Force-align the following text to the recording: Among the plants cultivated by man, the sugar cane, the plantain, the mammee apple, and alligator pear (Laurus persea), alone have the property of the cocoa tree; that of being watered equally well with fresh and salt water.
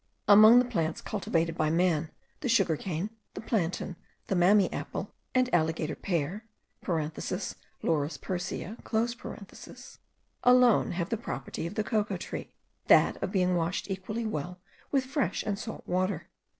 Among 0.27 0.57
the 0.57 0.65
plants 0.65 0.99
cultivated 0.99 1.55
by 1.55 1.69
man, 1.69 2.09
the 2.39 2.49
sugar 2.49 2.75
cane, 2.75 3.11
the 3.35 3.39
plantain, 3.39 3.97
the 4.29 4.35
mammee 4.35 4.73
apple, 4.73 5.13
and 5.35 5.47
alligator 5.53 5.93
pear 5.93 6.43
(Laurus 6.87 8.17
persea), 8.17 8.77
alone 10.43 10.91
have 10.93 11.09
the 11.11 11.17
property 11.21 11.67
of 11.67 11.75
the 11.75 11.83
cocoa 11.83 12.17
tree; 12.17 12.55
that 12.87 13.21
of 13.21 13.31
being 13.31 13.55
watered 13.55 13.91
equally 13.91 14.25
well 14.25 14.59
with 14.89 15.05
fresh 15.05 15.43
and 15.43 15.59
salt 15.59 15.83
water. 15.85 16.29